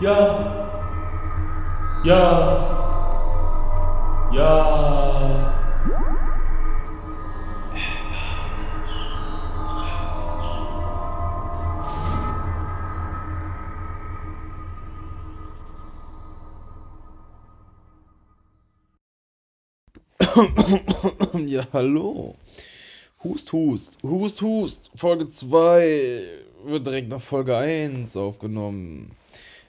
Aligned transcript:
Ja. 0.00 0.70
Ja. 2.04 2.78
Ja. 4.32 5.54
ja, 21.46 21.66
hallo. 21.74 22.36
Hust, 23.22 23.52
Hust, 23.52 23.98
Hust, 24.02 24.40
Hust. 24.40 24.90
Folge 24.94 25.28
2 25.28 26.22
wird 26.64 26.86
direkt 26.86 27.10
nach 27.10 27.20
Folge 27.20 27.54
1 27.54 28.16
aufgenommen. 28.16 29.14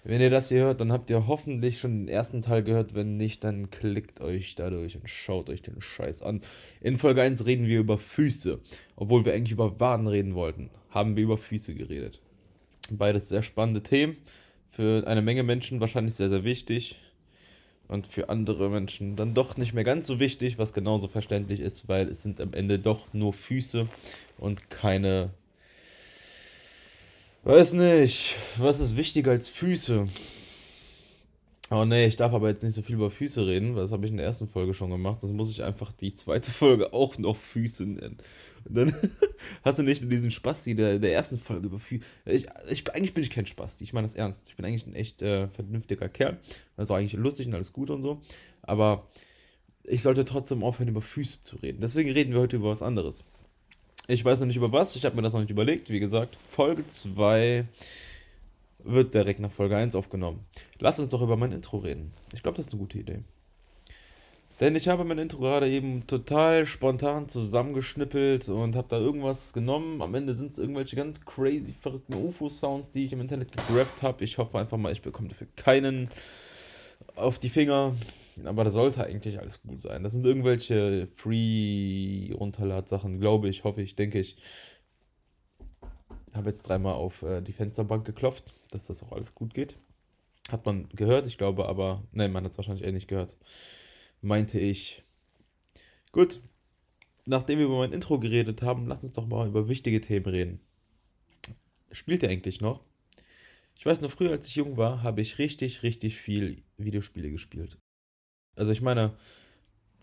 Wenn 0.03 0.19
ihr 0.19 0.31
das 0.31 0.49
hier 0.49 0.61
hört, 0.63 0.81
dann 0.81 0.91
habt 0.91 1.09
ihr 1.11 1.27
hoffentlich 1.27 1.79
schon 1.79 2.05
den 2.05 2.07
ersten 2.07 2.41
Teil 2.41 2.63
gehört. 2.63 2.95
Wenn 2.95 3.17
nicht, 3.17 3.43
dann 3.43 3.69
klickt 3.69 4.19
euch 4.19 4.55
dadurch 4.55 4.95
und 4.95 5.07
schaut 5.07 5.49
euch 5.49 5.61
den 5.61 5.79
Scheiß 5.79 6.23
an. 6.23 6.41
In 6.81 6.97
Folge 6.97 7.21
1 7.21 7.45
reden 7.45 7.67
wir 7.67 7.79
über 7.79 7.99
Füße. 7.99 8.59
Obwohl 8.95 9.25
wir 9.25 9.33
eigentlich 9.33 9.51
über 9.51 9.79
Waden 9.79 10.07
reden 10.07 10.33
wollten, 10.33 10.71
haben 10.89 11.15
wir 11.15 11.23
über 11.23 11.37
Füße 11.37 11.75
geredet. 11.75 12.19
Beides 12.89 13.29
sehr 13.29 13.43
spannende 13.43 13.83
Themen. 13.83 14.17
Für 14.71 15.05
eine 15.05 15.21
Menge 15.21 15.43
Menschen 15.43 15.81
wahrscheinlich 15.81 16.15
sehr, 16.15 16.29
sehr 16.29 16.43
wichtig 16.43 16.99
und 17.87 18.07
für 18.07 18.29
andere 18.29 18.69
Menschen 18.69 19.17
dann 19.17 19.33
doch 19.33 19.57
nicht 19.57 19.73
mehr 19.73 19.83
ganz 19.83 20.07
so 20.07 20.19
wichtig, 20.19 20.57
was 20.57 20.73
genauso 20.73 21.09
verständlich 21.09 21.59
ist, 21.59 21.89
weil 21.89 22.07
es 22.07 22.23
sind 22.23 22.39
am 22.39 22.53
Ende 22.53 22.79
doch 22.79 23.13
nur 23.13 23.33
Füße 23.33 23.87
und 24.37 24.69
keine. 24.69 25.31
Weiß 27.43 27.73
nicht, 27.73 28.35
was 28.57 28.79
ist 28.79 28.95
wichtiger 28.95 29.31
als 29.31 29.49
Füße? 29.49 30.05
Oh 31.71 31.85
nee, 31.85 32.05
ich 32.05 32.15
darf 32.15 32.33
aber 32.33 32.49
jetzt 32.49 32.63
nicht 32.63 32.75
so 32.75 32.83
viel 32.83 32.95
über 32.95 33.09
Füße 33.09 33.47
reden, 33.47 33.73
weil 33.73 33.81
das 33.81 33.91
habe 33.91 34.05
ich 34.05 34.11
in 34.11 34.17
der 34.17 34.27
ersten 34.27 34.47
Folge 34.47 34.75
schon 34.75 34.91
gemacht. 34.91 35.23
Das 35.23 35.31
muss 35.31 35.49
ich 35.49 35.63
einfach 35.63 35.91
die 35.91 36.13
zweite 36.13 36.51
Folge 36.51 36.93
auch 36.93 37.17
noch 37.17 37.35
Füße 37.35 37.87
nennen. 37.87 38.17
Und 38.65 38.77
dann 38.77 38.93
hast 39.63 39.79
du 39.79 39.83
nicht 39.83 40.03
diesen 40.11 40.29
Spasti 40.29 40.75
der, 40.75 40.99
der 40.99 41.15
ersten 41.15 41.39
Folge 41.39 41.65
über 41.65 41.79
Füße. 41.79 42.03
Ich, 42.25 42.45
ich, 42.69 42.93
eigentlich 42.93 43.15
bin 43.15 43.23
ich 43.23 43.31
kein 43.31 43.47
Spasti, 43.47 43.85
ich 43.85 43.93
meine 43.93 44.05
das 44.05 44.15
ernst. 44.15 44.47
Ich 44.49 44.55
bin 44.55 44.63
eigentlich 44.63 44.85
ein 44.85 44.93
echt 44.93 45.23
äh, 45.23 45.47
vernünftiger 45.47 46.09
Kerl. 46.09 46.37
War 46.75 46.95
eigentlich 46.95 47.13
lustig 47.13 47.47
und 47.47 47.55
alles 47.55 47.73
gut 47.73 47.89
und 47.89 48.03
so. 48.03 48.21
Aber 48.61 49.07
ich 49.83 50.03
sollte 50.03 50.25
trotzdem 50.25 50.63
aufhören, 50.63 50.89
über 50.89 51.01
Füße 51.01 51.41
zu 51.41 51.55
reden. 51.55 51.79
Deswegen 51.81 52.11
reden 52.11 52.33
wir 52.33 52.41
heute 52.41 52.57
über 52.57 52.69
was 52.69 52.83
anderes. 52.83 53.23
Ich 54.07 54.25
weiß 54.25 54.39
noch 54.39 54.47
nicht 54.47 54.57
über 54.57 54.71
was, 54.71 54.95
ich 54.95 55.05
habe 55.05 55.15
mir 55.15 55.21
das 55.21 55.33
noch 55.33 55.41
nicht 55.41 55.51
überlegt. 55.51 55.89
Wie 55.89 55.99
gesagt, 55.99 56.37
Folge 56.49 56.87
2 56.87 57.65
wird 58.83 59.13
direkt 59.13 59.39
nach 59.39 59.51
Folge 59.51 59.77
1 59.77 59.95
aufgenommen. 59.95 60.45
Lass 60.79 60.99
uns 60.99 61.09
doch 61.09 61.21
über 61.21 61.37
mein 61.37 61.51
Intro 61.51 61.77
reden. 61.77 62.13
Ich 62.33 62.41
glaube, 62.43 62.57
das 62.57 62.67
ist 62.67 62.73
eine 62.73 62.81
gute 62.81 62.97
Idee. 62.97 63.19
Denn 64.59 64.75
ich 64.75 64.87
habe 64.87 65.03
mein 65.03 65.17
Intro 65.17 65.39
gerade 65.39 65.67
eben 65.69 66.05
total 66.05 66.67
spontan 66.67 67.27
zusammengeschnippelt 67.29 68.47
und 68.49 68.75
habe 68.75 68.87
da 68.89 68.99
irgendwas 68.99 69.53
genommen. 69.53 70.03
Am 70.03 70.13
Ende 70.13 70.35
sind 70.35 70.51
es 70.51 70.59
irgendwelche 70.59 70.95
ganz 70.95 71.19
crazy, 71.25 71.73
verrückten 71.73 72.13
UFO-Sounds, 72.13 72.91
die 72.91 73.05
ich 73.05 73.13
im 73.13 73.21
Internet 73.21 73.51
gegrabt 73.51 74.03
habe. 74.03 74.23
Ich 74.23 74.37
hoffe 74.37 74.59
einfach 74.59 74.77
mal, 74.77 74.91
ich 74.91 75.01
bekomme 75.01 75.29
dafür 75.29 75.47
keinen 75.55 76.09
auf 77.15 77.39
die 77.39 77.49
Finger. 77.49 77.95
Aber 78.45 78.63
das 78.63 78.73
sollte 78.73 79.03
eigentlich 79.03 79.39
alles 79.39 79.61
gut 79.61 79.81
sein. 79.81 80.03
Das 80.03 80.13
sind 80.13 80.25
irgendwelche 80.25 81.07
Free-Runterlad-Sachen, 81.15 83.19
glaube 83.19 83.49
ich, 83.49 83.63
hoffe 83.63 83.81
ich, 83.81 83.95
denke 83.95 84.19
ich. 84.19 84.37
Habe 86.33 86.49
jetzt 86.49 86.63
dreimal 86.63 86.93
auf 86.93 87.23
äh, 87.23 87.41
die 87.41 87.53
Fensterbank 87.53 88.05
geklopft, 88.05 88.53
dass 88.71 88.85
das 88.85 89.03
auch 89.03 89.11
alles 89.11 89.35
gut 89.35 89.53
geht. 89.53 89.77
Hat 90.49 90.65
man 90.65 90.87
gehört, 90.89 91.27
ich 91.27 91.37
glaube 91.37 91.67
aber, 91.67 92.03
nein, 92.11 92.31
man 92.31 92.43
hat 92.43 92.51
es 92.51 92.57
wahrscheinlich 92.57 92.85
eh 92.85 92.91
nicht 92.91 93.07
gehört. 93.07 93.37
Meinte 94.21 94.59
ich. 94.59 95.03
Gut, 96.11 96.41
nachdem 97.25 97.59
wir 97.59 97.65
über 97.65 97.79
mein 97.79 97.93
Intro 97.93 98.19
geredet 98.19 98.61
haben, 98.61 98.87
lass 98.87 99.03
uns 99.03 99.13
doch 99.13 99.27
mal 99.27 99.47
über 99.47 99.67
wichtige 99.67 100.01
Themen 100.01 100.25
reden. 100.25 100.59
Spielt 101.91 102.23
ihr 102.23 102.29
eigentlich 102.29 102.61
noch? 102.61 102.81
Ich 103.77 103.85
weiß 103.85 104.01
noch, 104.01 104.11
früher, 104.11 104.31
als 104.31 104.47
ich 104.47 104.55
jung 104.55 104.77
war, 104.77 105.03
habe 105.03 105.21
ich 105.21 105.39
richtig, 105.39 105.83
richtig 105.83 106.17
viel 106.17 106.63
Videospiele 106.77 107.31
gespielt. 107.31 107.77
Also 108.55 108.71
ich 108.71 108.81
meine, 108.81 109.13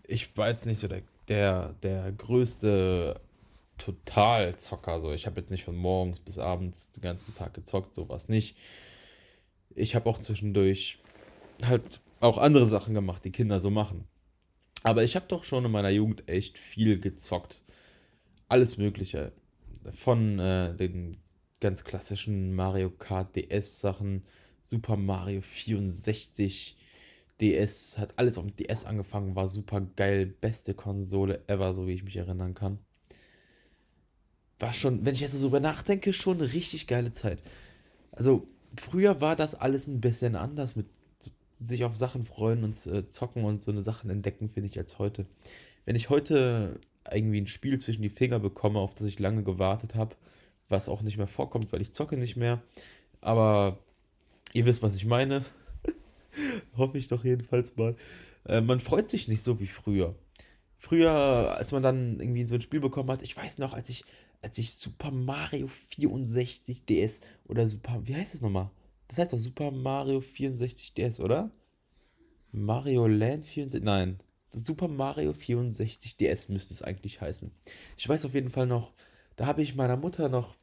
ich 0.07 0.35
war 0.37 0.49
jetzt 0.49 0.65
nicht 0.65 0.79
so 0.79 0.87
der, 0.87 1.03
der, 1.27 1.73
der 1.83 2.11
größte 2.11 3.21
Total-Zocker. 3.77 5.01
So. 5.01 5.11
Ich 5.13 5.25
habe 5.25 5.41
jetzt 5.41 5.51
nicht 5.51 5.63
von 5.63 5.75
morgens 5.75 6.19
bis 6.19 6.37
abends 6.37 6.91
den 6.91 7.01
ganzen 7.01 7.33
Tag 7.33 7.53
gezockt, 7.53 7.93
sowas 7.93 8.29
nicht. 8.29 8.57
Ich 9.75 9.95
habe 9.95 10.09
auch 10.09 10.19
zwischendurch 10.19 10.99
halt 11.63 12.01
auch 12.19 12.37
andere 12.37 12.65
Sachen 12.65 12.93
gemacht, 12.93 13.23
die 13.23 13.31
Kinder 13.31 13.59
so 13.59 13.69
machen. 13.69 14.07
Aber 14.83 15.03
ich 15.03 15.15
habe 15.15 15.25
doch 15.27 15.43
schon 15.43 15.65
in 15.65 15.71
meiner 15.71 15.89
Jugend 15.89 16.27
echt 16.27 16.57
viel 16.57 16.99
gezockt. 16.99 17.63
Alles 18.47 18.77
Mögliche. 18.77 19.31
Von 19.91 20.39
äh, 20.39 20.75
den 20.75 21.17
ganz 21.59 21.83
klassischen 21.83 22.53
Mario 22.53 22.89
Kart 22.89 23.35
DS 23.35 23.81
Sachen, 23.81 24.23
Super 24.61 24.97
Mario 24.97 25.41
64 25.41 26.77
DS, 27.41 27.97
hat 27.97 28.13
alles 28.17 28.37
auf 28.37 28.45
dem 28.45 28.55
DS 28.55 28.85
angefangen, 28.85 29.35
war 29.35 29.47
super 29.47 29.81
geil, 29.95 30.25
beste 30.25 30.73
Konsole 30.73 31.41
ever, 31.47 31.73
so 31.73 31.87
wie 31.87 31.93
ich 31.93 32.03
mich 32.03 32.17
erinnern 32.17 32.53
kann 32.53 32.79
war 34.59 34.73
schon, 34.73 35.05
wenn 35.05 35.13
ich 35.13 35.21
jetzt 35.21 35.33
so 35.33 35.47
drüber 35.47 35.59
nachdenke, 35.59 36.13
schon 36.13 36.37
eine 36.37 36.53
richtig 36.53 36.85
geile 36.85 37.11
Zeit. 37.11 37.41
Also, 38.11 38.47
früher 38.75 39.21
war 39.21 39.35
das 39.35 39.55
alles 39.55 39.87
ein 39.87 40.01
bisschen 40.01 40.35
anders 40.35 40.75
mit 40.75 40.87
sich 41.61 41.83
auf 41.85 41.95
Sachen 41.95 42.25
freuen 42.25 42.63
und 42.63 42.85
äh, 42.87 43.09
zocken 43.09 43.43
und 43.43 43.63
so 43.63 43.71
eine 43.71 43.81
Sachen 43.81 44.09
entdecken, 44.09 44.49
finde 44.49 44.69
ich, 44.69 44.77
als 44.77 44.99
heute. 44.99 45.25
Wenn 45.85 45.95
ich 45.95 46.09
heute 46.09 46.79
irgendwie 47.11 47.41
ein 47.41 47.47
Spiel 47.47 47.79
zwischen 47.79 48.01
die 48.01 48.09
Finger 48.09 48.39
bekomme, 48.39 48.79
auf 48.79 48.93
das 48.93 49.07
ich 49.07 49.19
lange 49.19 49.43
gewartet 49.43 49.95
habe, 49.95 50.15
was 50.67 50.89
auch 50.89 51.01
nicht 51.01 51.17
mehr 51.17 51.27
vorkommt, 51.27 51.71
weil 51.71 51.81
ich 51.81 51.93
zocke 51.93 52.17
nicht 52.17 52.35
mehr. 52.35 52.61
Aber 53.21 53.79
ihr 54.53 54.65
wisst, 54.65 54.83
was 54.83 54.95
ich 54.95 55.05
meine. 55.05 55.43
Hoffe 56.77 56.97
ich 56.97 57.07
doch 57.07 57.23
jedenfalls 57.23 57.75
mal. 57.75 57.95
Äh, 58.45 58.61
man 58.61 58.79
freut 58.79 59.09
sich 59.09 59.27
nicht 59.27 59.41
so 59.41 59.59
wie 59.59 59.67
früher. 59.67 60.15
Früher, 60.77 61.11
als 61.57 61.71
man 61.71 61.83
dann 61.83 62.19
irgendwie 62.19 62.47
so 62.47 62.55
ein 62.55 62.61
Spiel 62.61 62.79
bekommen 62.79 63.11
hat, 63.11 63.21
ich 63.21 63.35
weiß 63.35 63.57
noch, 63.57 63.73
als 63.73 63.89
ich 63.89 64.05
als 64.41 64.57
ich 64.57 64.73
Super 64.73 65.11
Mario 65.11 65.67
64 65.67 66.85
DS 66.85 67.19
oder 67.47 67.67
Super, 67.67 67.99
wie 68.03 68.15
heißt 68.15 68.33
das 68.33 68.41
nochmal? 68.41 68.71
Das 69.07 69.17
heißt 69.17 69.33
doch 69.33 69.37
Super 69.37 69.71
Mario 69.71 70.21
64 70.21 70.93
DS, 70.93 71.19
oder? 71.19 71.51
Mario 72.51 73.07
Land 73.07 73.45
64, 73.45 73.83
nein, 73.83 74.19
Super 74.53 74.87
Mario 74.87 75.33
64 75.33 76.17
DS 76.17 76.49
müsste 76.49 76.73
es 76.73 76.81
eigentlich 76.81 77.21
heißen. 77.21 77.51
Ich 77.97 78.07
weiß 78.07 78.25
auf 78.25 78.33
jeden 78.33 78.49
Fall 78.49 78.65
noch, 78.65 78.93
da 79.35 79.45
habe 79.45 79.61
ich 79.61 79.75
meiner 79.75 79.97
Mutter 79.97 80.29
noch 80.29 80.55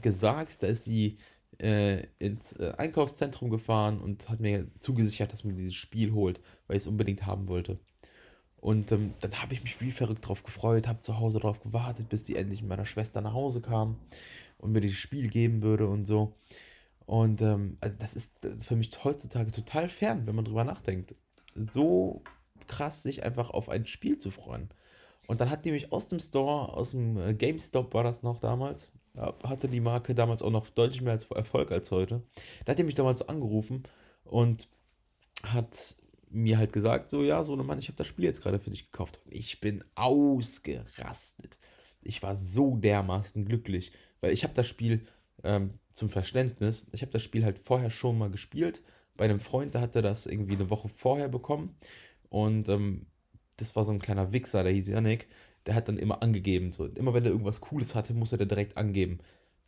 gesagt, 0.00 0.62
da 0.62 0.68
ist 0.68 0.84
sie 0.84 1.18
äh, 1.62 2.02
ins 2.18 2.52
äh, 2.54 2.72
Einkaufszentrum 2.76 3.48
gefahren 3.48 4.00
und 4.00 4.28
hat 4.28 4.40
mir 4.40 4.66
zugesichert, 4.80 5.32
dass 5.32 5.44
man 5.44 5.56
dieses 5.56 5.76
Spiel 5.76 6.12
holt, 6.12 6.40
weil 6.66 6.76
ich 6.76 6.82
es 6.82 6.86
unbedingt 6.88 7.24
haben 7.24 7.48
wollte. 7.48 7.78
Und 8.56 8.92
ähm, 8.92 9.14
dann 9.20 9.40
habe 9.40 9.54
ich 9.54 9.62
mich 9.62 9.80
wie 9.80 9.92
verrückt 9.92 10.26
drauf 10.26 10.42
gefreut, 10.42 10.88
habe 10.88 11.00
zu 11.00 11.18
Hause 11.18 11.40
drauf 11.40 11.60
gewartet, 11.60 12.08
bis 12.08 12.26
sie 12.26 12.36
endlich 12.36 12.62
mit 12.62 12.68
meiner 12.68 12.84
Schwester 12.84 13.20
nach 13.20 13.32
Hause 13.32 13.60
kam 13.60 13.96
und 14.58 14.72
mir 14.72 14.80
das 14.80 14.92
Spiel 14.92 15.28
geben 15.28 15.62
würde 15.62 15.86
und 15.86 16.04
so. 16.04 16.34
Und 17.06 17.42
ähm, 17.42 17.76
also 17.80 17.96
das 17.98 18.14
ist 18.14 18.32
für 18.64 18.76
mich 18.76 18.90
heutzutage 19.04 19.52
total 19.52 19.88
fern, 19.88 20.26
wenn 20.26 20.34
man 20.34 20.44
drüber 20.44 20.64
nachdenkt. 20.64 21.14
So 21.54 22.22
krass, 22.66 23.02
sich 23.02 23.24
einfach 23.24 23.50
auf 23.50 23.68
ein 23.68 23.86
Spiel 23.86 24.16
zu 24.16 24.30
freuen. 24.30 24.68
Und 25.26 25.40
dann 25.40 25.50
hat 25.50 25.64
die 25.64 25.72
mich 25.72 25.92
aus 25.92 26.08
dem 26.08 26.18
Store, 26.18 26.72
aus 26.72 26.90
dem 26.90 27.16
äh, 27.18 27.34
GameStop 27.34 27.94
war 27.94 28.04
das 28.04 28.22
noch 28.22 28.40
damals, 28.40 28.90
hatte 29.16 29.68
die 29.68 29.80
Marke 29.80 30.14
damals 30.14 30.42
auch 30.42 30.50
noch 30.50 30.68
deutlich 30.70 31.02
mehr 31.02 31.12
als 31.12 31.24
Erfolg 31.30 31.70
als 31.70 31.90
heute. 31.90 32.22
Da 32.64 32.72
hat 32.72 32.78
die 32.78 32.84
mich 32.84 32.94
damals 32.94 33.28
angerufen 33.28 33.82
und 34.24 34.68
hat 35.42 35.96
mir 36.30 36.58
halt 36.58 36.72
gesagt, 36.72 37.10
so, 37.10 37.22
ja, 37.22 37.44
so, 37.44 37.54
Mann, 37.56 37.78
ich 37.78 37.88
habe 37.88 37.98
das 37.98 38.06
Spiel 38.06 38.24
jetzt 38.24 38.42
gerade 38.42 38.58
für 38.58 38.70
dich 38.70 38.90
gekauft. 38.90 39.20
Und 39.24 39.34
ich 39.34 39.60
bin 39.60 39.84
ausgerastet. 39.94 41.58
Ich 42.00 42.22
war 42.22 42.36
so 42.36 42.76
dermaßen 42.76 43.44
glücklich, 43.44 43.92
weil 44.20 44.32
ich 44.32 44.44
habe 44.44 44.54
das 44.54 44.66
Spiel 44.66 45.06
ähm, 45.44 45.74
zum 45.92 46.08
Verständnis, 46.08 46.86
ich 46.92 47.02
habe 47.02 47.12
das 47.12 47.22
Spiel 47.22 47.44
halt 47.44 47.58
vorher 47.58 47.90
schon 47.90 48.18
mal 48.18 48.30
gespielt. 48.30 48.82
Bei 49.16 49.26
einem 49.26 49.40
Freund, 49.40 49.74
der 49.74 49.82
hatte 49.82 50.00
das 50.00 50.26
irgendwie 50.26 50.54
eine 50.54 50.70
Woche 50.70 50.88
vorher 50.88 51.28
bekommen. 51.28 51.76
Und 52.28 52.68
ähm, 52.70 53.06
das 53.58 53.76
war 53.76 53.84
so 53.84 53.92
ein 53.92 54.00
kleiner 54.00 54.32
Wichser, 54.32 54.64
der 54.64 54.72
hieß 54.72 54.88
Yannick. 54.88 55.28
Der 55.66 55.74
hat 55.74 55.88
dann 55.88 55.96
immer 55.98 56.22
angegeben, 56.22 56.72
so, 56.72 56.86
immer 56.86 57.14
wenn 57.14 57.24
er 57.24 57.30
irgendwas 57.32 57.60
Cooles 57.60 57.94
hatte, 57.94 58.14
musste 58.14 58.38
er 58.38 58.46
direkt 58.46 58.76
angeben. 58.76 59.18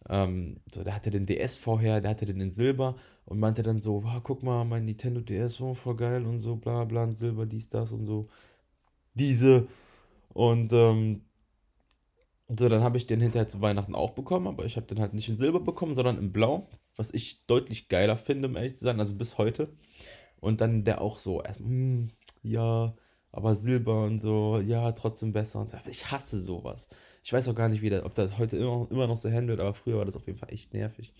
Ähm, 0.09 0.61
so, 0.73 0.85
der 0.85 0.95
hatte 0.95 1.11
den 1.11 1.27
DS 1.27 1.57
vorher, 1.57 2.01
der 2.01 2.11
hatte 2.11 2.27
den 2.27 2.41
in 2.41 2.51
Silber 2.51 2.97
und 3.27 3.39
meinte 3.41 3.63
dann 3.63 3.81
so, 3.81 4.05
wow, 4.05 4.21
guck 4.23 4.43
mal, 4.43 4.65
mein 4.65 4.85
Nintendo 4.85 5.21
DS, 5.21 5.61
oh, 5.61 5.75
voll 5.75 5.97
geil 5.97 6.27
und 6.27 6.39
so, 6.39 6.57
bla 6.57 6.85
bla, 6.85 7.13
Silber, 7.15 7.47
dies, 7.47 7.69
das 7.69 7.93
und 7.93 8.07
so. 8.07 8.29
Diese. 9.15 9.69
Und 10.35 10.73
ähm, 10.73 11.23
So, 12.59 12.69
dann 12.69 12.83
habe 12.83 12.99
ich 12.99 13.07
den 13.07 13.21
hinterher 13.21 13.49
zu 13.49 13.61
Weihnachten 13.63 13.95
auch 13.95 14.11
bekommen, 14.11 14.47
aber 14.47 14.67
ich 14.67 14.77
habe 14.77 14.87
den 14.87 15.01
halt 15.01 15.15
nicht 15.15 15.29
in 15.31 15.37
Silber 15.39 15.61
bekommen, 15.61 15.95
sondern 15.95 16.19
in 16.19 16.33
Blau, 16.33 16.69
was 16.95 17.13
ich 17.13 17.47
deutlich 17.47 17.89
geiler 17.89 18.17
finde, 18.17 18.49
um 18.49 18.57
ehrlich 18.57 18.77
zu 18.77 18.85
sein, 18.85 19.01
also 19.01 19.15
bis 19.15 19.39
heute. 19.39 19.71
Und 20.41 20.61
dann 20.61 20.85
der 20.85 21.01
auch 21.01 21.19
so, 21.19 21.43
hm, 21.43 22.11
ja, 22.43 22.95
aber 23.35 23.57
Silber 23.57 24.05
und 24.05 24.21
so, 24.21 24.63
ja, 24.65 24.93
trotzdem 24.93 25.33
besser. 25.33 25.59
Und 25.59 25.69
so. 25.69 25.77
Ich 25.91 26.11
hasse 26.13 26.41
sowas. 26.41 26.89
Ich 27.25 27.33
weiß 27.33 27.49
auch 27.49 27.55
gar 27.57 27.69
nicht, 27.69 27.83
wie 27.83 27.91
das, 27.91 28.05
ob 28.05 28.15
das 28.15 28.39
heute 28.39 28.57
immer, 28.57 28.87
immer 28.91 29.09
noch 29.09 29.17
so 29.17 29.29
handelt, 29.29 29.59
aber 29.59 29.75
früher 29.75 29.99
war 29.99 30.05
das 30.05 30.15
auf 30.15 30.27
jeden 30.27 30.39
Fall 30.39 30.53
echt 30.53 30.73
nervig. 30.73 31.13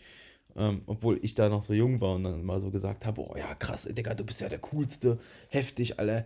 Ähm, 0.55 0.83
obwohl 0.87 1.19
ich 1.23 1.35
da 1.35 1.49
noch 1.49 1.63
so 1.63 1.75
jung 1.75 2.01
war 2.01 2.15
und 2.15 2.23
dann 2.23 2.45
mal 2.45 2.61
so 2.61 2.71
gesagt 2.71 3.05
habe, 3.05 3.21
oh 3.21 3.35
ja, 3.37 3.53
krass, 3.57 3.89
Digga, 3.91 4.15
du 4.15 4.25
bist 4.25 4.41
ja 4.41 4.49
der 4.49 4.61
Coolste, 4.61 5.19
heftig, 5.49 5.99
alle. 5.99 6.25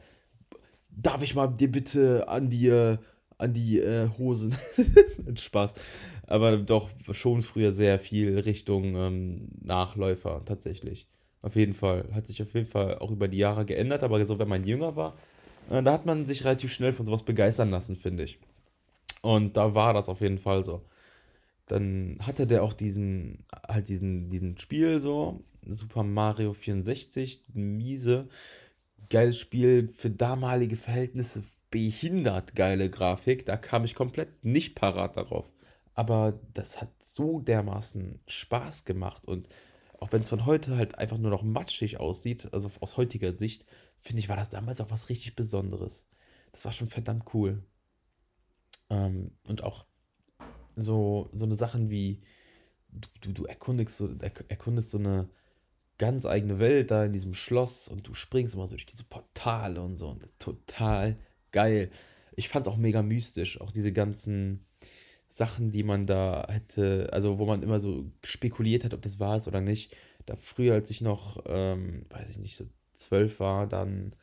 Darf 0.91 1.23
ich 1.23 1.35
mal 1.35 1.47
dir 1.47 1.73
bitte 1.73 2.29
an 2.29 2.51
die, 2.51 2.71
an 3.39 3.55
die 3.55 3.79
äh, 3.79 4.11
Hosen? 4.19 4.55
Spaß. 5.35 5.73
Aber 6.27 6.59
doch 6.59 6.91
schon 7.13 7.41
früher 7.41 7.73
sehr 7.73 7.99
viel 7.99 8.39
Richtung 8.41 8.95
ähm, 8.95 9.49
Nachläufer 9.63 10.43
tatsächlich. 10.45 11.09
Auf 11.41 11.57
jeden 11.57 11.73
Fall. 11.73 12.11
Hat 12.13 12.27
sich 12.27 12.43
auf 12.43 12.53
jeden 12.53 12.67
Fall 12.67 12.99
auch 12.99 13.11
über 13.11 13.29
die 13.29 13.39
Jahre 13.39 13.65
geändert, 13.65 14.03
aber 14.03 14.23
so, 14.27 14.39
wenn 14.39 14.49
man 14.49 14.65
jünger 14.65 14.95
war, 14.95 15.15
äh, 15.15 15.38
da 15.69 15.93
hat 15.93 16.07
man 16.07 16.27
sich 16.27 16.45
relativ 16.45 16.73
schnell 16.73 16.93
von 16.93 17.07
sowas 17.07 17.23
begeistern 17.23 17.71
lassen, 17.71 17.97
finde 17.97 18.25
ich. 18.25 18.39
Und 19.23 19.57
da 19.57 19.75
war 19.75 19.95
das 19.95 20.09
auf 20.09 20.21
jeden 20.21 20.39
Fall 20.39 20.65
so. 20.65 20.85
Dann 21.67 22.19
hatte 22.23 22.47
der 22.47 22.63
auch 22.63 22.73
diesen, 22.73 23.45
halt 23.69 23.89
diesen, 23.89 24.29
diesen 24.29 24.59
Spiel 24.59 25.01
so, 25.01 25.45
Super 25.67 26.03
Mario 26.03 26.55
64, 26.55 27.43
miese, 27.53 28.29
geiles 29.11 29.39
Spiel 29.39 29.93
für 29.95 30.11
damalige 30.11 30.77
Verhältnisse, 30.77 31.43
behindert 31.71 32.55
geile 32.55 32.89
Grafik. 32.89 33.45
Da 33.45 33.57
kam 33.57 33.85
ich 33.85 33.95
komplett 33.95 34.45
nicht 34.45 34.75
parat 34.75 35.17
darauf. 35.17 35.47
Aber 35.95 36.39
das 36.55 36.81
hat 36.81 36.91
so 37.03 37.41
dermaßen 37.41 38.21
Spaß 38.27 38.85
gemacht 38.85 39.27
und 39.27 39.49
auch 39.99 40.13
wenn 40.13 40.23
es 40.23 40.29
von 40.29 40.47
heute 40.47 40.77
halt 40.77 40.99
einfach 40.99 41.19
nur 41.19 41.31
noch 41.31 41.43
matschig 41.43 41.99
aussieht, 41.99 42.53
also 42.53 42.71
aus 42.81 42.97
heutiger 42.97 43.35
Sicht, 43.35 43.67
finde 44.01 44.21
ich, 44.21 44.29
war 44.29 44.37
das 44.37 44.49
damals 44.49 44.81
auch 44.81 44.91
was 44.91 45.09
richtig 45.09 45.35
Besonderes. 45.37 46.07
Das 46.53 46.65
war 46.65 46.73
schon 46.73 46.89
verdammt 46.89 47.35
cool. 47.35 47.65
Ähm, 48.91 49.33
und 49.47 49.63
auch 49.65 49.87
so, 50.77 51.29
so 51.33 51.45
eine 51.45 51.57
Sachen 51.57 51.91
wie, 51.91 52.23
du, 52.91 53.09
du, 53.21 53.33
du 53.33 53.45
erkundigst, 53.45 53.97
so, 53.97 54.09
erkundest 54.49 54.91
so 54.91 54.99
eine 54.99 55.29
ganz 55.99 56.27
eigene 56.27 56.61
Welt 56.61 56.93
da 56.93 57.05
in 57.05 57.13
diesem 57.13 57.35
Schloss 57.35 57.89
und 57.89 58.07
du 58.07 58.15
springst 58.15 58.55
immer 58.55 58.67
so 58.67 58.77
durch 58.77 58.87
diese 58.87 59.05
Portale 59.05 59.83
und 59.83 59.97
so. 59.99 60.09
Und 60.09 60.27
total 60.39 61.19
geil. 61.51 61.91
Ich 62.37 62.49
fand 62.49 62.67
es 62.67 62.73
auch 62.73 62.77
mega 62.77 63.03
mystisch, 63.03 63.61
auch 63.61 63.73
diese 63.73 63.93
ganzen 63.93 64.65
Sachen, 65.29 65.71
die 65.71 65.83
man 65.83 66.07
da 66.07 66.47
hätte, 66.49 67.11
also 67.13 67.39
wo 67.39 67.47
man 67.47 67.63
immer 67.63 67.81
so 67.81 68.11
spekuliert 68.25 68.85
hat, 68.85 68.95
ob 68.95 69.03
das 69.03 69.21
wahr 69.21 69.37
ist 69.37 69.49
oder 69.49 69.61
nicht. 69.61 69.95
Da 70.27 70.37
früher, 70.37 70.75
als 70.75 70.91
ich 70.91 71.01
noch, 71.01 71.43
ähm, 71.47 72.07
weiß 72.11 72.31
ich 72.31 72.39
nicht, 72.39 72.57
so 72.57 72.65
zwölf 72.95 73.41
war, 73.41 73.67
dann 73.67 74.15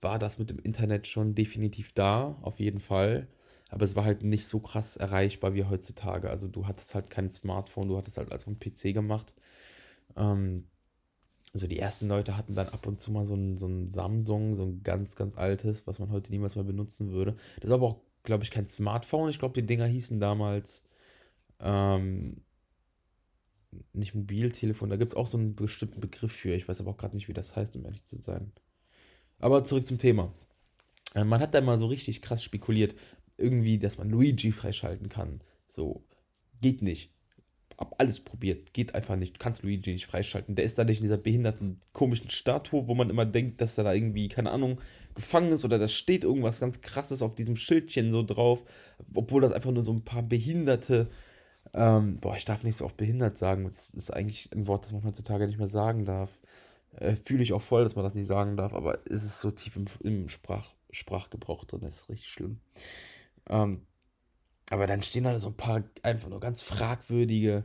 war 0.00 0.18
das 0.18 0.38
mit 0.38 0.50
dem 0.50 0.58
Internet 0.58 1.06
schon 1.06 1.34
definitiv 1.34 1.92
da, 1.92 2.38
auf 2.42 2.60
jeden 2.60 2.80
Fall. 2.80 3.26
Aber 3.68 3.84
es 3.84 3.96
war 3.96 4.04
halt 4.04 4.22
nicht 4.22 4.46
so 4.46 4.60
krass 4.60 4.96
erreichbar 4.96 5.54
wie 5.54 5.64
heutzutage. 5.64 6.28
Also 6.30 6.48
du 6.48 6.66
hattest 6.66 6.94
halt 6.94 7.10
kein 7.10 7.30
Smartphone, 7.30 7.88
du 7.88 7.96
hattest 7.96 8.18
halt 8.18 8.30
alles 8.30 8.44
vom 8.44 8.58
PC 8.58 8.92
gemacht. 8.92 9.34
Ähm, 10.16 10.64
also 11.52 11.66
die 11.66 11.78
ersten 11.78 12.08
Leute 12.08 12.36
hatten 12.36 12.54
dann 12.54 12.68
ab 12.68 12.86
und 12.86 13.00
zu 13.00 13.10
mal 13.10 13.24
so 13.24 13.34
ein, 13.34 13.56
so 13.56 13.66
ein 13.66 13.88
Samsung, 13.88 14.54
so 14.54 14.64
ein 14.64 14.82
ganz, 14.82 15.16
ganz 15.16 15.36
altes, 15.36 15.86
was 15.86 15.98
man 15.98 16.10
heute 16.10 16.30
niemals 16.32 16.54
mehr 16.54 16.64
benutzen 16.64 17.10
würde. 17.12 17.36
Das 17.56 17.66
ist 17.66 17.72
aber 17.72 17.86
auch, 17.86 18.00
glaube 18.22 18.44
ich, 18.44 18.50
kein 18.50 18.66
Smartphone. 18.66 19.30
Ich 19.30 19.38
glaube, 19.38 19.54
die 19.60 19.66
Dinger 19.66 19.86
hießen 19.86 20.20
damals 20.20 20.84
ähm, 21.60 22.42
nicht 23.92 24.14
Mobiltelefon. 24.14 24.90
Da 24.90 24.96
gibt 24.96 25.10
es 25.10 25.16
auch 25.16 25.26
so 25.26 25.38
einen 25.38 25.54
bestimmten 25.54 26.00
Begriff 26.00 26.32
für. 26.32 26.54
Ich 26.54 26.68
weiß 26.68 26.80
aber 26.80 26.90
auch 26.90 26.96
gerade 26.96 27.14
nicht, 27.14 27.28
wie 27.28 27.32
das 27.32 27.56
heißt, 27.56 27.76
um 27.76 27.84
ehrlich 27.84 28.04
zu 28.04 28.18
sein. 28.18 28.52
Aber 29.38 29.64
zurück 29.64 29.86
zum 29.86 29.98
Thema. 29.98 30.32
Äh, 31.14 31.24
man 31.24 31.40
hat 31.40 31.54
da 31.54 31.60
mal 31.60 31.78
so 31.78 31.86
richtig 31.86 32.22
krass 32.22 32.42
spekuliert 32.42 32.94
irgendwie, 33.36 33.78
dass 33.78 33.98
man 33.98 34.10
Luigi 34.10 34.52
freischalten 34.52 35.08
kann. 35.08 35.40
So, 35.68 36.04
geht 36.60 36.82
nicht. 36.82 37.10
Hab 37.80 37.98
alles 37.98 38.20
probiert, 38.20 38.74
geht 38.74 38.94
einfach 38.94 39.16
nicht. 39.16 39.34
Du 39.34 39.38
kannst 39.38 39.62
Luigi 39.62 39.90
nicht 39.90 40.06
freischalten. 40.06 40.54
Der 40.54 40.66
ist 40.66 40.78
da 40.78 40.84
nicht 40.84 40.98
in 40.98 41.04
dieser 41.04 41.16
behinderten, 41.16 41.80
komischen 41.94 42.30
Statue, 42.30 42.86
wo 42.86 42.94
man 42.94 43.08
immer 43.08 43.24
denkt, 43.24 43.62
dass 43.62 43.78
er 43.78 43.84
da 43.84 43.94
irgendwie, 43.94 44.28
keine 44.28 44.50
Ahnung, 44.50 44.80
gefangen 45.14 45.50
ist 45.50 45.64
oder 45.64 45.78
da 45.78 45.88
steht 45.88 46.22
irgendwas 46.22 46.60
ganz 46.60 46.82
krasses 46.82 47.22
auf 47.22 47.34
diesem 47.34 47.56
Schildchen 47.56 48.12
so 48.12 48.22
drauf. 48.22 48.62
Obwohl 49.14 49.40
das 49.40 49.52
einfach 49.52 49.72
nur 49.72 49.82
so 49.82 49.92
ein 49.94 50.04
paar 50.04 50.22
behinderte. 50.22 51.08
Ähm, 51.72 52.18
boah, 52.20 52.36
ich 52.36 52.44
darf 52.44 52.64
nicht 52.64 52.76
so 52.76 52.84
oft 52.84 52.98
behindert 52.98 53.38
sagen. 53.38 53.64
Das 53.64 53.94
ist 53.94 54.10
eigentlich 54.12 54.50
ein 54.54 54.66
Wort, 54.66 54.84
das 54.84 54.92
man 54.92 55.04
heutzutage 55.04 55.46
nicht 55.46 55.58
mehr 55.58 55.68
sagen 55.68 56.04
darf. 56.04 56.38
Äh, 56.96 57.14
Fühle 57.24 57.42
ich 57.42 57.54
auch 57.54 57.62
voll, 57.62 57.84
dass 57.84 57.96
man 57.96 58.04
das 58.04 58.14
nicht 58.14 58.26
sagen 58.26 58.58
darf, 58.58 58.74
aber 58.74 58.98
es 59.06 59.24
ist 59.24 59.40
so 59.40 59.50
tief 59.50 59.76
im, 59.76 59.86
im 60.02 60.28
Sprach, 60.28 60.66
Sprachgebrauch 60.90 61.64
drin, 61.64 61.80
das 61.82 62.02
ist 62.02 62.08
richtig 62.10 62.28
schlimm. 62.28 62.60
Ähm, 63.48 63.82
aber 64.70 64.86
dann 64.86 65.02
stehen 65.02 65.24
da 65.24 65.38
so 65.38 65.48
ein 65.48 65.56
paar 65.56 65.82
einfach 66.02 66.28
nur 66.28 66.40
ganz 66.40 66.62
fragwürdige 66.62 67.64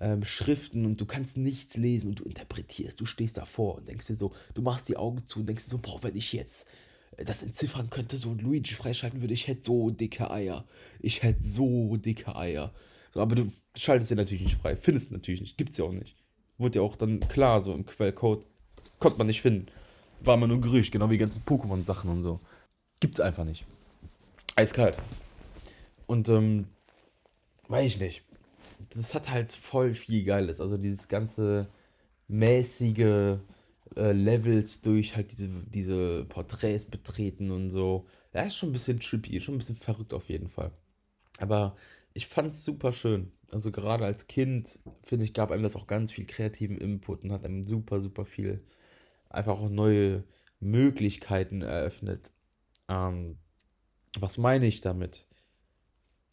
ähm, 0.00 0.24
Schriften 0.24 0.86
und 0.86 1.00
du 1.00 1.06
kannst 1.06 1.36
nichts 1.36 1.76
lesen 1.76 2.08
und 2.08 2.20
du 2.20 2.24
interpretierst. 2.24 3.00
Du 3.00 3.04
stehst 3.04 3.36
davor 3.36 3.76
und 3.76 3.88
denkst 3.88 4.06
dir 4.06 4.14
so, 4.14 4.32
du 4.54 4.62
machst 4.62 4.88
die 4.88 4.96
Augen 4.96 5.26
zu 5.26 5.40
und 5.40 5.48
denkst 5.48 5.64
dir 5.64 5.70
so, 5.70 5.78
boah, 5.78 6.02
wenn 6.02 6.16
ich 6.16 6.32
jetzt 6.32 6.66
äh, 7.16 7.24
das 7.24 7.42
entziffern 7.42 7.90
könnte, 7.90 8.16
so 8.16 8.30
ein 8.30 8.38
Luigi 8.38 8.74
freischalten 8.74 9.20
würde, 9.20 9.34
ich 9.34 9.48
hätte 9.48 9.64
so 9.64 9.90
dicke 9.90 10.30
Eier. 10.30 10.64
Ich 11.00 11.22
hätte 11.22 11.42
so 11.42 11.96
dicke 11.96 12.34
Eier. 12.34 12.72
So, 13.10 13.20
aber 13.20 13.34
du 13.34 13.44
schaltest 13.76 14.08
sie 14.08 14.14
natürlich 14.14 14.44
nicht 14.44 14.56
frei. 14.56 14.76
Findest 14.76 15.10
natürlich 15.10 15.40
nicht. 15.40 15.58
Gibt's 15.58 15.76
ja 15.78 15.84
auch 15.84 15.92
nicht. 15.92 16.16
Wurde 16.58 16.78
ja 16.78 16.82
auch 16.82 16.96
dann 16.96 17.20
klar, 17.20 17.60
so 17.60 17.72
im 17.72 17.86
Quellcode. 17.86 18.46
Konnte 19.00 19.18
man 19.18 19.26
nicht 19.26 19.42
finden. 19.42 19.66
War 20.20 20.34
immer 20.34 20.46
nur 20.46 20.60
Gerücht, 20.60 20.92
genau 20.92 21.08
wie 21.10 21.14
die 21.14 21.18
ganzen 21.18 21.42
Pokémon-Sachen 21.42 22.08
und 22.08 22.22
so. 22.22 22.40
Gibt's 23.00 23.20
einfach 23.20 23.44
nicht. 23.44 23.64
Eiskalt. 24.54 24.98
Und, 26.06 26.28
ähm, 26.28 26.68
weiß 27.68 27.86
ich 27.86 28.00
nicht. 28.00 28.24
Das 28.90 29.14
hat 29.14 29.30
halt 29.30 29.50
voll 29.52 29.94
viel 29.94 30.24
Geiles. 30.24 30.60
Also 30.60 30.76
dieses 30.76 31.08
ganze 31.08 31.68
mäßige 32.28 33.38
äh, 33.96 34.12
Levels 34.12 34.80
durch 34.82 35.16
halt 35.16 35.32
diese, 35.32 35.48
diese 35.66 36.24
Porträts 36.26 36.84
betreten 36.86 37.50
und 37.50 37.70
so. 37.70 38.06
Ja, 38.32 38.42
ist 38.42 38.56
schon 38.56 38.70
ein 38.70 38.72
bisschen 38.72 39.00
trippy, 39.00 39.40
schon 39.40 39.54
ein 39.54 39.58
bisschen 39.58 39.76
verrückt 39.76 40.14
auf 40.14 40.28
jeden 40.28 40.48
Fall. 40.48 40.72
Aber 41.38 41.76
ich 42.14 42.26
fand 42.26 42.48
es 42.48 42.64
super 42.64 42.92
schön. 42.92 43.32
Also 43.52 43.70
gerade 43.70 44.04
als 44.04 44.26
Kind, 44.26 44.80
finde 45.02 45.24
ich, 45.24 45.34
gab 45.34 45.50
einem 45.50 45.62
das 45.62 45.76
auch 45.76 45.86
ganz 45.86 46.12
viel 46.12 46.26
kreativen 46.26 46.78
Input 46.78 47.22
und 47.24 47.32
hat 47.32 47.44
einem 47.44 47.64
super, 47.64 48.00
super 48.00 48.24
viel 48.24 48.64
einfach 49.30 49.58
auch 49.60 49.68
neue 49.68 50.24
Möglichkeiten 50.60 51.62
eröffnet. 51.62 52.32
Ähm, 52.88 53.38
was 54.18 54.38
meine 54.38 54.66
ich 54.66 54.80
damit? 54.80 55.26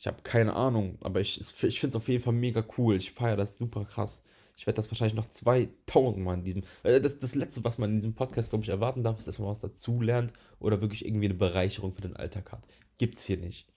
Ich 0.01 0.07
habe 0.07 0.23
keine 0.23 0.55
Ahnung, 0.55 0.97
aber 1.01 1.21
ich, 1.21 1.39
ich 1.39 1.79
finde 1.79 1.95
es 1.95 1.95
auf 1.95 2.07
jeden 2.07 2.23
Fall 2.23 2.33
mega 2.33 2.65
cool. 2.75 2.95
Ich 2.95 3.11
feiere 3.11 3.37
das 3.37 3.59
super 3.59 3.85
krass. 3.85 4.23
Ich 4.57 4.65
werde 4.65 4.77
das 4.77 4.89
wahrscheinlich 4.89 5.13
noch 5.13 5.27
2000 5.27 6.25
Mal 6.25 6.33
in 6.39 6.43
diesem. 6.43 6.63
Äh, 6.81 6.99
das, 6.99 7.19
das 7.19 7.35
Letzte, 7.35 7.63
was 7.63 7.77
man 7.77 7.91
in 7.91 7.97
diesem 7.97 8.15
Podcast, 8.15 8.49
glaube 8.49 8.63
ich, 8.63 8.69
erwarten 8.69 9.03
darf, 9.03 9.19
ist, 9.19 9.27
dass 9.27 9.37
man 9.37 9.47
was 9.47 9.59
dazu 9.59 10.01
lernt 10.01 10.33
oder 10.57 10.81
wirklich 10.81 11.05
irgendwie 11.05 11.25
eine 11.25 11.35
Bereicherung 11.35 11.93
für 11.93 12.01
den 12.01 12.15
Alltag 12.15 12.51
hat. 12.51 12.63
Gibt's 12.97 13.25
hier 13.25 13.37
nicht. 13.37 13.67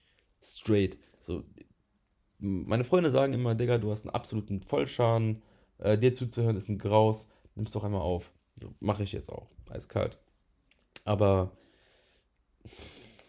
Straight. 0.42 0.96
So. 1.20 1.44
Meine 2.38 2.84
Freunde 2.84 3.10
sagen 3.10 3.34
immer, 3.34 3.54
Digga, 3.54 3.76
du 3.76 3.90
hast 3.90 4.06
einen 4.06 4.14
absoluten 4.14 4.62
Vollschaden. 4.62 5.42
Äh, 5.76 5.98
dir 5.98 6.14
zuzuhören 6.14 6.56
ist 6.56 6.70
ein 6.70 6.78
Graus. 6.78 7.28
Nimm's 7.54 7.72
doch 7.72 7.84
einmal 7.84 8.00
auf. 8.00 8.32
So, 8.62 8.74
Mache 8.80 9.02
ich 9.02 9.12
jetzt 9.12 9.28
auch. 9.28 9.50
Eiskalt. 9.68 10.16
Aber 11.04 11.54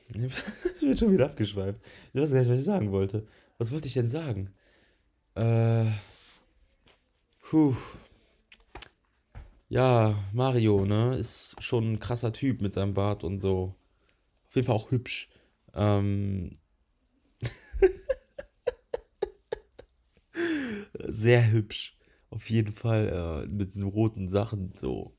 ich 0.13 0.81
bin 0.81 0.97
schon 0.97 1.11
wieder 1.11 1.25
abgeschweift. 1.25 1.81
Ich 2.13 2.21
weiß 2.21 2.31
gar 2.31 2.39
nicht, 2.39 2.49
was 2.49 2.59
ich 2.59 2.65
sagen 2.65 2.91
wollte. 2.91 3.27
Was 3.57 3.71
wollte 3.71 3.87
ich 3.87 3.93
denn 3.93 4.09
sagen? 4.09 4.51
Äh. 5.35 5.85
Puh. 7.41 7.75
Ja, 9.69 10.15
Mario, 10.31 10.85
ne? 10.85 11.15
Ist 11.15 11.55
schon 11.61 11.93
ein 11.93 11.99
krasser 11.99 12.33
Typ 12.33 12.61
mit 12.61 12.73
seinem 12.73 12.93
Bart 12.93 13.23
und 13.23 13.39
so. 13.39 13.75
Auf 14.47 14.55
jeden 14.55 14.67
Fall 14.67 14.75
auch 14.75 14.91
hübsch. 14.91 15.29
Ähm. 15.73 16.59
Sehr 20.93 21.51
hübsch. 21.51 21.97
Auf 22.29 22.49
jeden 22.49 22.73
Fall 22.73 23.45
äh, 23.45 23.47
mit 23.47 23.69
diesen 23.69 23.85
roten 23.85 24.27
Sachen 24.27 24.73
so. 24.75 25.17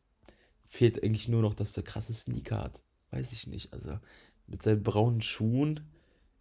Fehlt 0.67 1.03
eigentlich 1.03 1.29
nur 1.29 1.43
noch, 1.43 1.55
dass 1.55 1.73
der 1.73 1.85
krasse 1.85 2.13
Sneaker 2.13 2.59
hat. 2.63 2.83
Weiß 3.11 3.33
ich 3.33 3.47
nicht. 3.47 3.73
Also, 3.73 3.99
mit 4.47 4.63
seinen 4.63 4.83
braunen 4.83 5.21
Schuhen 5.21 5.81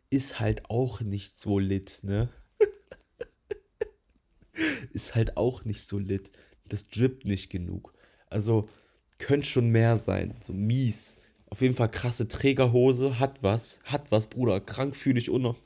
ist 0.10 0.40
halt 0.40 0.70
auch 0.70 1.02
nicht 1.02 1.38
so 1.38 1.60
lit, 1.60 2.00
ne? 2.04 2.30
ist 4.94 5.16
halt 5.16 5.38
auch 5.38 5.66
nicht 5.66 5.84
so 5.84 5.98
lit. 5.98 6.32
Das 6.68 6.88
drippt 6.88 7.26
nicht 7.26 7.50
genug. 7.50 7.94
Also 8.30 8.70
könnte 9.18 9.50
schon 9.50 9.70
mehr 9.70 9.98
sein. 9.98 10.36
So 10.42 10.54
mies. 10.54 11.16
Auf 11.48 11.62
jeden 11.62 11.74
Fall 11.74 11.90
krasse 11.90 12.28
Trägerhose. 12.28 13.20
Hat 13.20 13.44
was. 13.44 13.80
Hat 13.84 14.12
was, 14.12 14.28
Bruder. 14.28 14.60
Krank 14.60 14.96
fühle 14.96 15.20
ich 15.20 15.30
auch 15.30 15.40
noch. 15.40 15.58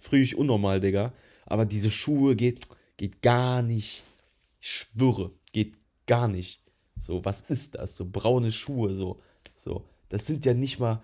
Frühig 0.00 0.36
unnormal, 0.36 0.80
Digga. 0.80 1.12
Aber 1.46 1.64
diese 1.64 1.90
Schuhe 1.90 2.36
geht, 2.36 2.66
geht 2.96 3.22
gar 3.22 3.62
nicht. 3.62 4.04
Ich 4.60 4.70
schwöre, 4.70 5.32
geht 5.52 5.76
gar 6.06 6.28
nicht. 6.28 6.60
So, 6.98 7.24
was 7.24 7.40
ist 7.42 7.74
das? 7.74 7.96
So 7.96 8.06
braune 8.06 8.52
Schuhe, 8.52 8.94
so. 8.94 9.20
So. 9.54 9.84
Das 10.08 10.26
sind 10.26 10.44
ja 10.44 10.54
nicht 10.54 10.78
mal, 10.78 11.02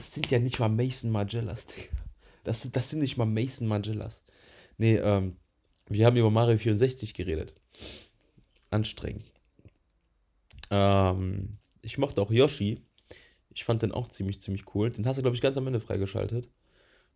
das 0.00 0.14
sind 0.14 0.30
ja 0.30 0.38
nicht 0.38 0.58
mal 0.58 0.70
Mason 0.70 1.10
Margellas, 1.10 1.66
Digga. 1.66 1.94
Das, 2.42 2.66
das 2.72 2.88
sind 2.88 3.00
nicht 3.00 3.18
mal 3.18 3.26
Mason 3.26 3.68
Margellas. 3.68 4.24
Nee, 4.78 4.96
ähm, 4.96 5.36
wir 5.90 6.06
haben 6.06 6.16
über 6.16 6.30
Mario 6.30 6.56
64 6.56 7.12
geredet. 7.12 7.54
Anstrengend. 8.70 9.30
Ähm, 10.70 11.58
ich 11.82 11.98
mochte 11.98 12.22
auch 12.22 12.30
Yoshi. 12.30 12.80
Ich 13.50 13.64
fand 13.64 13.82
den 13.82 13.92
auch 13.92 14.08
ziemlich, 14.08 14.40
ziemlich 14.40 14.74
cool. 14.74 14.90
Den 14.90 15.06
hast 15.06 15.18
du, 15.18 15.22
glaube 15.22 15.36
ich, 15.36 15.42
ganz 15.42 15.58
am 15.58 15.66
Ende 15.66 15.80
freigeschaltet. 15.80 16.48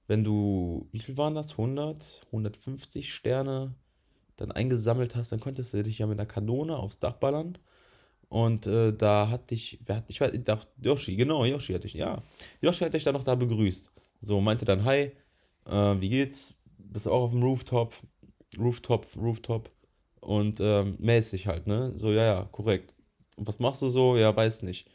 Wenn 0.07 0.23
du, 0.23 0.87
wie 0.93 1.01
viel 1.01 1.17
waren 1.17 1.35
das? 1.35 1.53
100, 1.53 2.27
150 2.27 3.15
Sterne 3.15 3.75
dann 4.37 4.53
eingesammelt 4.53 5.17
hast, 5.17 5.33
dann 5.33 5.41
konntest 5.41 5.73
du 5.73 5.83
dich 5.83 6.01
ja 6.01 6.07
mit 6.07 6.21
einer 6.21 6.27
Kanone 6.27 6.77
aufs 6.77 6.99
Dach 6.99 7.15
ballern. 7.15 7.57
Und 8.35 8.67
äh, 8.67 8.93
da 8.93 9.29
hatte 9.29 9.55
ich, 9.55 9.79
wer 9.87 9.95
hat, 9.95 10.07
ich 10.09 10.21
weiß, 10.21 10.33
dachte, 10.43 10.67
Yoshi, 10.83 11.15
genau, 11.15 11.45
Yoshi 11.45 11.73
hatte 11.73 11.87
ich, 11.87 11.95
ja. 11.95 12.21
Yoshi 12.61 12.85
hatte 12.85 12.97
ich 12.97 13.05
dann 13.05 13.15
noch 13.15 13.23
da 13.23 13.37
begrüßt. 13.37 13.93
So, 14.23 14.41
meinte 14.41 14.65
dann, 14.65 14.85
hi, 14.85 15.13
äh, 15.67 16.01
wie 16.01 16.09
geht's? 16.09 16.59
Bist 16.77 17.07
du 17.07 17.13
auch 17.13 17.23
auf 17.23 17.31
dem 17.31 17.45
Rooftop? 17.45 17.95
Rooftop, 18.59 19.07
Rooftop. 19.17 19.71
Und 20.19 20.59
ähm, 20.59 20.97
mäßig 20.99 21.47
halt, 21.47 21.69
ne? 21.69 21.93
So, 21.95 22.11
ja, 22.11 22.25
ja, 22.25 22.45
korrekt. 22.51 22.93
Und 23.37 23.47
was 23.47 23.61
machst 23.61 23.83
du 23.83 23.89
so? 23.89 24.17
Ja, 24.17 24.35
weiß 24.35 24.63
nicht. 24.63 24.89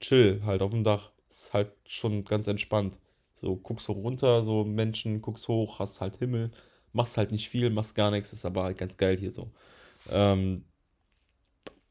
Chill, 0.00 0.40
halt 0.46 0.62
auf 0.62 0.70
dem 0.70 0.82
Dach. 0.82 1.10
Ist 1.28 1.52
halt 1.52 1.72
schon 1.84 2.24
ganz 2.24 2.46
entspannt. 2.46 2.98
So, 3.34 3.56
guckst 3.56 3.90
runter, 3.90 4.42
so 4.42 4.64
Menschen, 4.64 5.20
guckst 5.20 5.48
hoch, 5.48 5.80
hast 5.80 6.00
halt 6.00 6.16
Himmel, 6.16 6.50
machst 6.94 7.18
halt 7.18 7.30
nicht 7.30 7.50
viel, 7.50 7.68
machst 7.68 7.94
gar 7.94 8.10
nichts, 8.10 8.32
ist 8.32 8.46
aber 8.46 8.62
halt 8.62 8.78
ganz 8.78 8.96
geil 8.96 9.18
hier 9.18 9.32
so. 9.32 9.50
Ähm, 10.08 10.64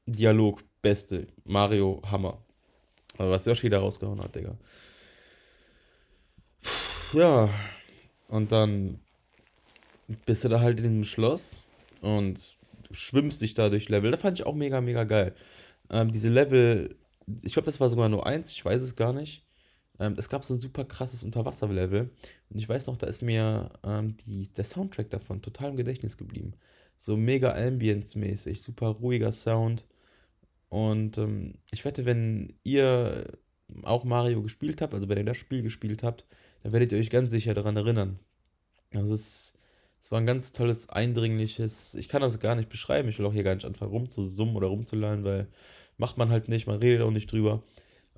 Dialog, 0.07 0.63
beste. 0.85 1.25
Mario, 1.45 1.99
Hammer. 2.11 2.37
Aber 3.17 3.31
was 3.31 3.45
Yoshi 3.45 3.69
da 3.69 3.79
rausgehauen 3.79 4.21
hat, 4.21 4.35
Digga. 4.35 4.55
Puh, 6.61 7.19
ja. 7.19 7.49
Und 8.27 8.51
dann 8.51 8.99
bist 10.27 10.43
du 10.43 10.49
da 10.49 10.59
halt 10.59 10.77
in 10.77 10.83
dem 10.83 11.03
Schloss 11.05 11.65
und 12.01 12.55
schwimmst 12.91 13.41
dich 13.41 13.55
da 13.55 13.69
durch 13.69 13.89
Level. 13.89 14.11
Das 14.11 14.21
fand 14.21 14.39
ich 14.39 14.45
auch 14.45 14.53
mega, 14.53 14.79
mega 14.79 15.05
geil. 15.05 15.33
Ähm, 15.89 16.11
diese 16.11 16.29
Level, 16.29 16.95
ich 17.41 17.53
glaube, 17.53 17.65
das 17.65 17.79
war 17.79 17.89
sogar 17.89 18.09
nur 18.09 18.27
eins, 18.27 18.51
ich 18.51 18.63
weiß 18.63 18.81
es 18.83 18.95
gar 18.95 19.11
nicht. 19.11 19.43
Ähm, 19.99 20.13
es 20.19 20.29
gab 20.29 20.45
so 20.45 20.53
ein 20.53 20.59
super 20.59 20.85
krasses 20.85 21.23
Unterwasserlevel. 21.23 22.11
Und 22.49 22.59
ich 22.59 22.69
weiß 22.69 22.85
noch, 22.85 22.97
da 22.97 23.07
ist 23.07 23.23
mir 23.23 23.71
ähm, 23.83 24.17
die, 24.17 24.49
der 24.49 24.65
Soundtrack 24.65 25.09
davon 25.09 25.41
total 25.41 25.71
im 25.71 25.77
Gedächtnis 25.77 26.15
geblieben. 26.15 26.53
So 26.99 27.17
mega 27.17 27.53
Ambience-mäßig, 27.53 28.61
super 28.61 28.89
ruhiger 28.89 29.31
Sound. 29.31 29.85
Und 30.69 31.17
ähm, 31.17 31.55
ich 31.72 31.86
wette, 31.86 32.05
wenn 32.05 32.53
ihr 32.63 33.25
auch 33.84 34.03
Mario 34.03 34.41
gespielt 34.41 34.81
habt, 34.81 34.93
also 34.93 35.10
wenn 35.10 35.17
ihr 35.17 35.24
das 35.24 35.38
Spiel 35.38 35.62
gespielt 35.62 36.03
habt, 36.03 36.25
dann 36.63 36.74
werdet 36.74 36.91
ihr 36.91 37.00
euch 37.00 37.10
ganz 37.10 37.31
sicher 37.31 37.53
daran 37.53 37.77
erinnern. 37.77 38.19
Das 38.91 39.10
ist, 39.10 39.57
es 40.01 40.12
war 40.12 40.19
ein 40.19 40.25
ganz 40.25 40.51
tolles, 40.51 40.89
eindringliches, 40.89 41.95
ich 41.95 42.10
kann 42.10 42.22
das 42.22 42.39
gar 42.39 42.55
nicht 42.55 42.69
beschreiben, 42.69 43.10
ich 43.10 43.19
will 43.19 43.25
auch 43.25 43.34
hier 43.34 43.43
gar 43.43 43.55
nicht 43.55 43.65
anfangen 43.65 43.91
rumzusummen 43.91 44.55
oder 44.55 44.67
rumzulallen, 44.67 45.24
weil 45.24 45.48
macht 45.98 46.17
man 46.17 46.29
halt 46.29 46.48
nicht, 46.48 46.67
man 46.67 46.79
redet 46.79 47.01
auch 47.01 47.12
nicht 47.12 47.31
drüber. 47.31 47.63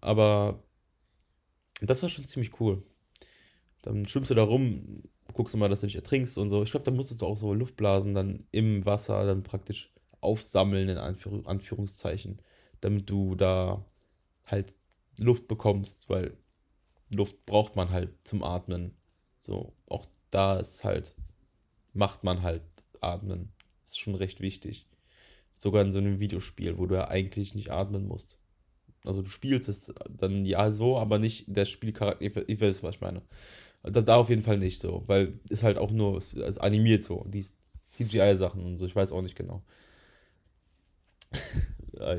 Aber 0.01 0.63
das 1.81 2.01
war 2.01 2.09
schon 2.09 2.25
ziemlich 2.25 2.59
cool. 2.59 2.83
Dann 3.81 4.07
schwimmst 4.07 4.31
du 4.31 4.35
da 4.35 4.43
rum, 4.43 5.03
guckst 5.33 5.53
du 5.53 5.57
mal, 5.57 5.69
dass 5.69 5.81
du 5.81 5.85
nicht 5.85 5.95
ertrinkst 5.95 6.37
und 6.37 6.49
so. 6.49 6.63
Ich 6.63 6.71
glaube, 6.71 6.83
da 6.83 6.91
musstest 6.91 7.21
du 7.21 7.25
auch 7.25 7.37
so 7.37 7.53
Luftblasen 7.53 8.13
dann 8.13 8.45
im 8.51 8.85
Wasser 8.85 9.25
dann 9.25 9.43
praktisch 9.43 9.91
aufsammeln, 10.21 10.89
in 10.89 10.97
Anführ 10.97 11.47
Anführungszeichen, 11.47 12.41
damit 12.81 13.09
du 13.09 13.35
da 13.35 13.85
halt 14.45 14.75
Luft 15.19 15.47
bekommst, 15.47 16.09
weil 16.09 16.37
Luft 17.09 17.45
braucht 17.45 17.75
man 17.75 17.89
halt 17.91 18.09
zum 18.23 18.43
Atmen. 18.43 18.95
So, 19.39 19.73
auch 19.87 20.07
da 20.29 20.59
ist 20.59 20.83
halt, 20.83 21.15
macht 21.93 22.23
man 22.23 22.41
halt 22.41 22.63
Atmen. 23.01 23.53
Ist 23.85 23.99
schon 23.99 24.15
recht 24.15 24.41
wichtig. 24.41 24.87
Sogar 25.55 25.83
in 25.83 25.91
so 25.91 25.99
einem 25.99 26.19
Videospiel, 26.19 26.77
wo 26.77 26.85
du 26.85 26.95
ja 26.95 27.07
eigentlich 27.07 27.55
nicht 27.55 27.71
atmen 27.71 28.07
musst. 28.07 28.37
Also 29.05 29.21
du 29.21 29.29
spielst 29.29 29.69
es 29.69 29.93
dann 30.09 30.45
ja 30.45 30.71
so, 30.71 30.97
aber 30.97 31.17
nicht 31.17 31.45
der 31.47 31.65
Spielcharakter. 31.65 32.47
Ich 32.49 32.59
weiß, 32.59 32.83
was 32.83 32.95
ich 32.95 33.01
meine. 33.01 33.21
Da, 33.83 34.01
da 34.01 34.17
auf 34.17 34.29
jeden 34.29 34.43
Fall 34.43 34.57
nicht 34.57 34.79
so, 34.79 35.03
weil 35.07 35.39
ist 35.49 35.63
halt 35.63 35.77
auch 35.77 35.91
nur 35.91 36.17
ist 36.17 36.35
animiert 36.59 37.03
so. 37.03 37.25
Die 37.27 37.45
CGI-Sachen 37.85 38.63
und 38.65 38.77
so, 38.77 38.85
ich 38.85 38.95
weiß 38.95 39.11
auch 39.13 39.21
nicht 39.21 39.35
genau. 39.35 39.63
Ah, 41.99 42.17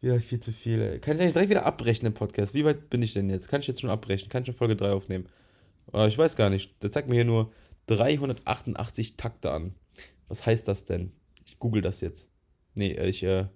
wieder 0.00 0.20
viel 0.20 0.40
zu 0.40 0.52
viel. 0.52 0.98
Kann 1.00 1.20
ich 1.20 1.32
direkt 1.32 1.50
wieder 1.50 1.66
abbrechen 1.66 2.06
im 2.06 2.14
Podcast? 2.14 2.54
Wie 2.54 2.64
weit 2.64 2.90
bin 2.90 3.02
ich 3.02 3.12
denn 3.12 3.30
jetzt? 3.30 3.48
Kann 3.48 3.60
ich 3.60 3.66
jetzt 3.66 3.80
schon 3.80 3.90
abbrechen? 3.90 4.28
Kann 4.28 4.42
ich 4.42 4.46
schon 4.46 4.54
Folge 4.54 4.76
3 4.76 4.90
aufnehmen? 4.90 5.28
Aber 5.88 6.06
ich 6.08 6.18
weiß 6.18 6.36
gar 6.36 6.50
nicht. 6.50 6.82
Der 6.82 6.90
zeigt 6.90 7.08
mir 7.08 7.14
hier 7.14 7.24
nur 7.24 7.52
388 7.86 9.16
Takte 9.16 9.50
an. 9.50 9.74
Was 10.28 10.44
heißt 10.44 10.68
das 10.68 10.84
denn? 10.84 11.12
Ich 11.44 11.58
google 11.58 11.82
das 11.82 12.00
jetzt. 12.00 12.28
Nee, 12.74 12.92
ich, 12.92 13.22
äh, 13.22 13.46